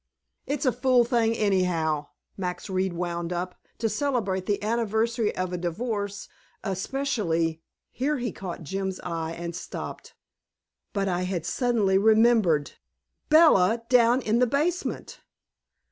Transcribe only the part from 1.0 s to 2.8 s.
thing anyhow," Max